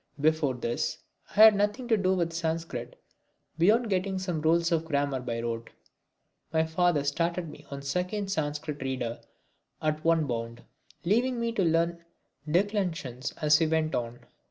[0.19, 0.97] Before this
[1.29, 2.99] I had nothing to do with Sanskrit
[3.59, 5.69] beyond getting some rules of grammar by rote.
[6.51, 9.19] My father started me on the second Sanskrit reader
[9.79, 10.63] at one bound,
[11.05, 12.03] leaving me to learn
[12.47, 14.21] the declensions as we went on.